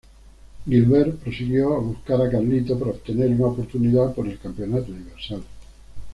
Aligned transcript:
Gilbert 0.65 1.19
prosiguió 1.19 1.75
a 1.75 1.79
buscar 1.79 2.19
a 2.23 2.27
Carlito 2.27 2.75
para 2.79 2.89
obtener 2.89 3.29
una 3.29 3.45
oportunidad 3.49 4.15
por 4.15 4.27
el 4.27 4.39
Campeonato 4.39 4.91
Universal. 4.91 5.43